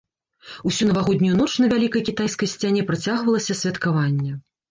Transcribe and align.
Усю 0.69 0.85
навагоднюю 0.87 1.33
ноч 1.41 1.49
на 1.65 1.69
вялікай 1.75 2.03
кітайскай 2.09 2.51
сцяне 2.55 2.81
працягвалася 2.89 3.59
святкаванне. 3.63 4.31